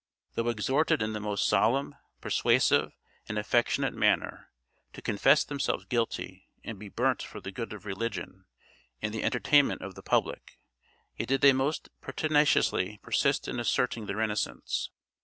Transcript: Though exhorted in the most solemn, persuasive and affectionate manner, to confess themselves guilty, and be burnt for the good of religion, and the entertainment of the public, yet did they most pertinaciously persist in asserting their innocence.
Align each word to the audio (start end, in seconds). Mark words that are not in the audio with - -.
Though 0.33 0.47
exhorted 0.47 1.03
in 1.03 1.13
the 1.13 1.19
most 1.19 1.45
solemn, 1.47 1.93
persuasive 2.21 2.97
and 3.29 3.37
affectionate 3.37 3.93
manner, 3.93 4.49
to 4.93 5.01
confess 5.03 5.43
themselves 5.43 5.85
guilty, 5.85 6.47
and 6.63 6.79
be 6.79 6.89
burnt 6.89 7.21
for 7.21 7.39
the 7.39 7.51
good 7.51 7.71
of 7.71 7.85
religion, 7.85 8.45
and 8.99 9.13
the 9.13 9.21
entertainment 9.21 9.83
of 9.83 9.93
the 9.93 10.01
public, 10.01 10.57
yet 11.17 11.27
did 11.29 11.41
they 11.41 11.53
most 11.53 11.89
pertinaciously 12.01 12.97
persist 13.03 13.47
in 13.47 13.59
asserting 13.59 14.07
their 14.07 14.21
innocence. 14.21 14.89